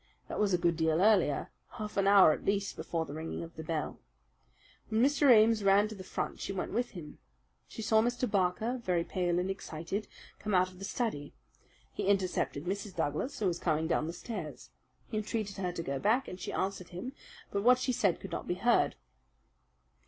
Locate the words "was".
0.39-0.51, 13.45-13.59